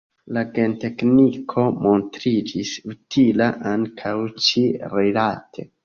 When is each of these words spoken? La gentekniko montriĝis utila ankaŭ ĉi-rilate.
La 0.35 0.43
gentekniko 0.53 1.67
montriĝis 1.89 2.73
utila 2.95 3.53
ankaŭ 3.77 4.19
ĉi-rilate. 4.49 5.73